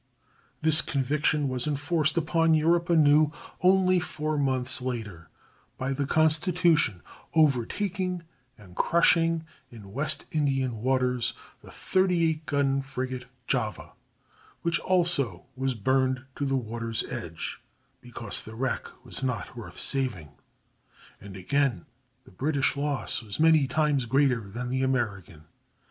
[0.61, 5.29] This conviction was enforced upon Europe anew only four months later
[5.77, 7.03] by the Constitution
[7.35, 8.23] overtaking
[8.57, 13.91] and crushing in West Indian waters the 38 gun frigate Java,
[14.63, 17.61] which also was burned to the water's edge,
[18.01, 20.31] because the wreck was not worth saving;
[21.19, 21.85] and again
[22.23, 25.43] the British loss was many times greater than the American.